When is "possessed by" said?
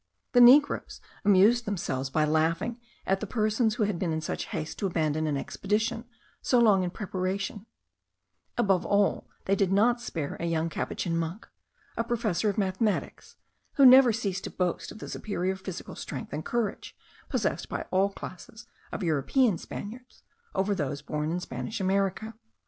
17.29-17.83